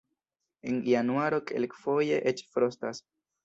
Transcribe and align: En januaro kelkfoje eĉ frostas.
En 0.69 0.79
januaro 0.93 1.41
kelkfoje 1.51 2.21
eĉ 2.33 2.45
frostas. 2.55 3.07